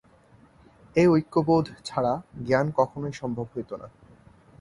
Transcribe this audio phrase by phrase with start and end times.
[0.95, 2.13] এই ঐক্যবোধ ছাড়া
[2.47, 3.87] জ্ঞান কখনও সম্ভব হইত না।